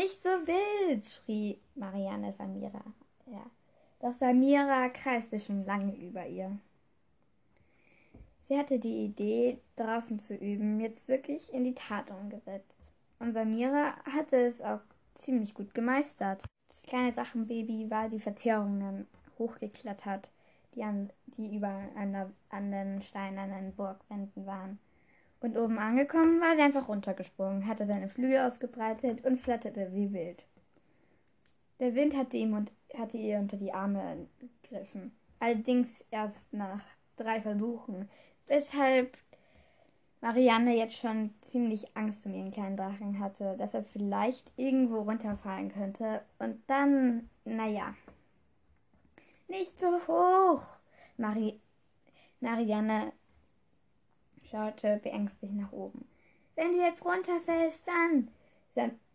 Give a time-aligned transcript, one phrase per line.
[0.00, 2.82] Nicht so wild, schrie Marianne Samira.
[3.26, 3.44] Ja.
[4.00, 6.58] Doch Samira kreiste schon lange über ihr.
[8.48, 12.88] Sie hatte die Idee, draußen zu üben, jetzt wirklich in die Tat umgesetzt.
[13.18, 14.80] Und Samira hatte es auch
[15.16, 16.46] ziemlich gut gemeistert.
[16.68, 19.06] Das kleine Drachenbaby war die Verzierungen
[19.38, 20.30] hochgeklettert,
[20.74, 24.78] die, an, die über an, an den steinernen Burgwänden waren.
[25.40, 30.44] Und oben angekommen war sie einfach runtergesprungen, hatte seine Flügel ausgebreitet und flatterte wie wild.
[31.78, 35.12] Der Wind hatte, ihm und, hatte ihr unter die Arme gegriffen.
[35.38, 36.82] Allerdings erst nach
[37.16, 38.10] drei Versuchen,
[38.46, 39.16] weshalb
[40.20, 45.72] Marianne jetzt schon ziemlich Angst um ihren kleinen Drachen hatte, dass er vielleicht irgendwo runterfallen
[45.72, 46.22] könnte.
[46.38, 47.94] Und dann, naja.
[49.48, 50.62] Nicht so hoch!
[51.16, 51.58] Mari
[52.40, 53.12] Marianne
[54.50, 56.06] schaute beängstigt nach oben.
[56.56, 58.28] Wenn du jetzt runterfällst, dann.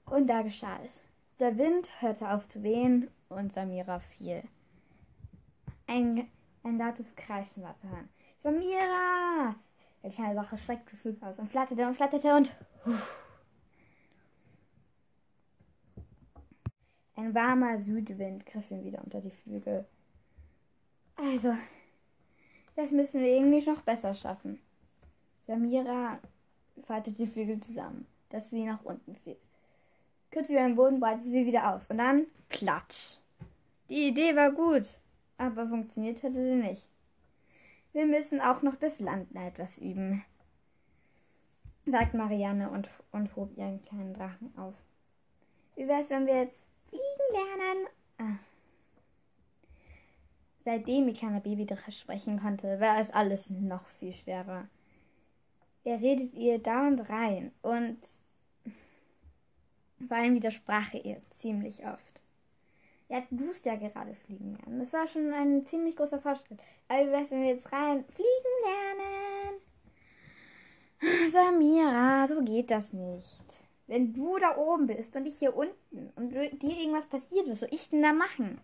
[0.06, 1.02] Und da geschah es.
[1.40, 4.44] Der Wind hörte auf zu wehen und Samira fiel.
[5.88, 6.30] Ein,
[6.64, 8.10] ein lautes Kreischen war zu hören.
[8.40, 9.56] Samira!
[10.04, 12.52] Der kleine Sache streckte die Flügel aus und flatterte und flatterte und.
[17.16, 19.86] Ein warmer Südwind griff ihm wieder unter die Flügel.
[21.16, 21.56] Also,
[22.76, 24.60] das müssen wir irgendwie noch besser schaffen.
[25.46, 26.20] Samira
[26.82, 29.38] faltete die Flügel zusammen, dass sie nach unten fiel.
[30.32, 33.20] Kurz über den Boden breitete sie wieder aus und dann platsch.
[33.90, 35.00] Die Idee war gut,
[35.38, 36.88] aber funktioniert hatte sie nicht.
[37.94, 40.26] Wir müssen auch noch das Landen etwas üben,
[41.86, 44.74] sagt Marianne und, und hob ihren kleinen Drachen auf.
[45.76, 47.88] Wie wär's, wenn wir jetzt fliegen lernen?
[48.18, 48.40] Ah.
[50.64, 54.68] Seitdem ihr kleiner Babydrache sprechen konnte, war es alles noch viel schwerer.
[55.86, 58.00] Er redet ihr dauernd rein und
[60.08, 62.22] vor allem widersprach er ihr ziemlich oft.
[63.08, 64.80] Ja, du musst ja gerade fliegen lernen.
[64.80, 66.60] Das war schon ein ziemlich großer Fortschritt.
[66.88, 68.56] Aber wie wär's, wenn wir jetzt rein fliegen
[71.00, 71.30] lernen?
[71.32, 73.46] Samira, so geht das nicht.
[73.86, 77.70] Wenn du da oben bist und ich hier unten und dir irgendwas passiert, was soll
[77.72, 78.60] ich denn da machen?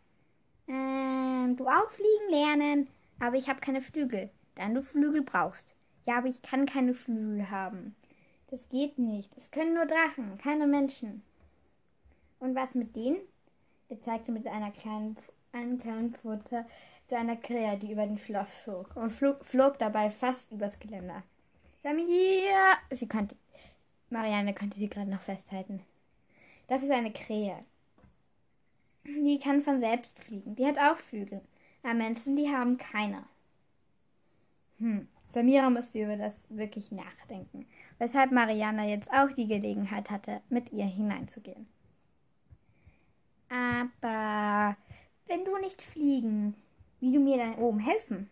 [0.68, 2.88] Ähm, du auch fliegen lernen,
[3.20, 4.32] aber ich habe keine Flügel.
[4.56, 5.76] Dann du Flügel brauchst.
[6.06, 7.96] Ja, aber ich kann keine Flügel haben.
[8.50, 9.36] Das geht nicht.
[9.36, 11.24] Das können nur Drachen, keine Menschen.
[12.40, 13.20] Und was mit denen?
[13.90, 15.18] Er zeigte mit einer kleinen,
[15.52, 16.66] einem kleinen Pfote
[17.08, 21.24] zu einer Krähe, die über den Schloss flog und flog, flog dabei fast übers Geländer.
[21.84, 22.78] Samir!
[22.90, 23.36] Sie konnte,
[24.10, 25.82] Marianne konnte sie gerade noch festhalten.
[26.68, 27.60] Das ist eine Krähe.
[29.04, 30.56] Die kann von selbst fliegen.
[30.56, 31.42] Die hat auch Flügel.
[31.84, 33.24] Aber Menschen, die haben keine.
[34.80, 35.08] Hm.
[35.32, 37.66] Samira musste über das wirklich nachdenken,
[38.00, 41.68] weshalb Marianne jetzt auch die Gelegenheit hatte, mit ihr hineinzugehen.
[43.50, 44.76] Aber
[45.28, 46.56] wenn du nicht fliegen,
[47.00, 48.30] wie du mir dann oben helfen?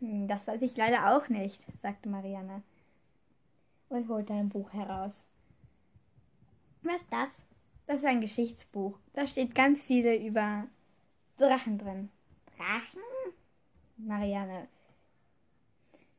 [0.00, 2.62] Hm, das weiß ich leider auch nicht, sagte Marianne
[3.88, 5.26] und holte ein Buch heraus.
[6.82, 7.28] Was ist das?
[7.86, 8.98] Das ist ein Geschichtsbuch.
[9.12, 10.66] Da steht ganz viele über
[11.36, 12.10] Drachen drin.
[12.56, 13.00] Drachen?
[13.96, 14.68] Marianne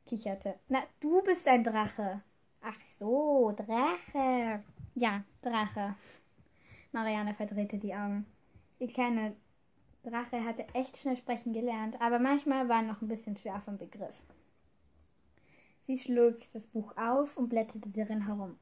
[0.08, 0.56] kicherte.
[0.70, 2.22] Na, du bist ein Drache.
[2.62, 4.64] Ach so, Drache.
[4.96, 5.96] Ja, Drache.
[6.92, 8.26] Marianne verdrehte die Augen.
[8.80, 9.36] Die kleine
[10.04, 14.16] Drache hatte echt schnell sprechen gelernt, aber manchmal war noch ein bisschen schwer vom Begriff.
[15.84, 18.58] Sie schlug das Buch auf und blätterte darin herum.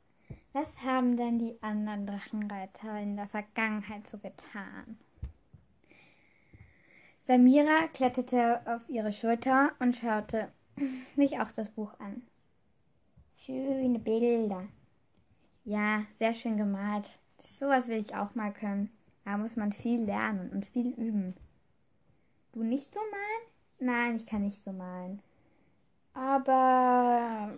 [0.54, 4.98] Was haben denn die anderen Drachenreiter in der Vergangenheit so getan?
[7.24, 10.52] Samira kletterte auf ihre Schulter und schaute
[11.16, 12.22] sich auch das Buch an.
[13.46, 14.68] Schöne Bilder.
[15.64, 17.10] Ja, sehr schön gemalt.
[17.40, 18.90] Sowas will ich auch mal können.
[19.24, 21.36] Da muss man viel lernen und viel üben.
[22.54, 23.50] Du nicht so malen?
[23.80, 25.22] Nein, ich kann nicht so malen.
[26.14, 27.58] Aber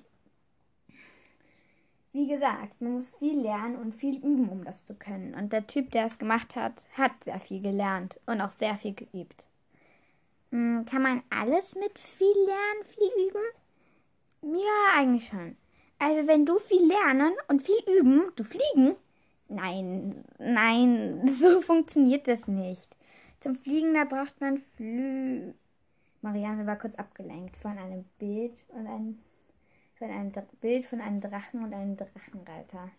[2.14, 5.36] wie gesagt, man muss viel lernen und viel üben, um das zu können.
[5.36, 8.94] Und der Typ, der es gemacht hat, hat sehr viel gelernt und auch sehr viel
[8.94, 9.46] geübt.
[10.52, 14.58] Hm, kann man alles mit viel lernen, viel üben?
[14.60, 15.58] Ja, eigentlich schon.
[16.00, 18.96] Also wenn du viel lernen und viel üben, du fliegen,
[19.50, 22.96] Nein, nein, so funktioniert das nicht.
[23.40, 25.54] Zum Fliegen, da braucht man Flü.
[26.22, 29.20] Marianne war kurz abgelenkt von einem Bild und ein,
[29.98, 32.92] von einem Dr Bild von einem Drachen und einem Drachenreiter.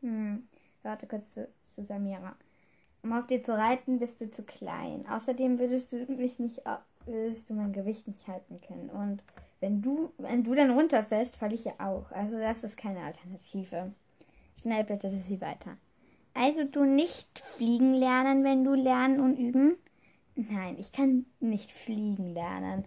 [0.00, 0.48] Hm,
[0.82, 2.36] warte kurz zu, zu Samira.
[3.02, 5.04] Um auf dir zu reiten, bist du zu klein.
[5.08, 6.60] Außerdem würdest du mich nicht,
[7.06, 8.90] würdest du mein Gewicht nicht halten können.
[8.90, 9.22] Und
[9.60, 12.10] wenn du, wenn du dann runterfällst, falle ich ja auch.
[12.12, 13.92] Also das ist keine Alternative.
[14.60, 15.76] Schnell blätterte sie weiter.
[16.34, 19.76] Also du nicht fliegen lernen, wenn du lernen und üben?
[20.34, 22.84] Nein, ich kann nicht fliegen lernen.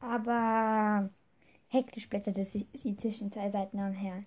[0.00, 1.10] Aber
[1.68, 4.22] hektisch blätterte sie, sie zwischen zwei Seiten umher.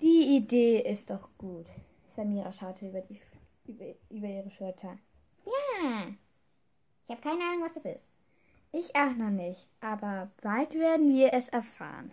[0.00, 1.66] Die Idee ist doch gut.
[2.16, 3.20] Samira schaute über, die,
[3.68, 4.98] über, über ihre Schulter.
[5.44, 6.08] Ja,
[7.06, 8.10] ich habe keine Ahnung, was das ist.
[8.72, 12.12] Ich auch noch nicht, aber bald werden wir es erfahren.